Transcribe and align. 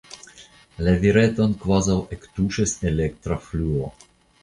La 0.87 0.95
vireton 1.03 1.53
kvazaŭ 1.65 1.99
ektuŝis 2.19 2.77
elektra 2.93 3.43
fluo. 3.49 3.97